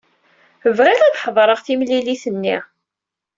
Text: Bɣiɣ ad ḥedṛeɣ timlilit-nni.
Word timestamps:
Bɣiɣ 0.77 1.01
ad 1.07 1.15
ḥedṛeɣ 1.23 1.59
timlilit-nni. 1.61 2.57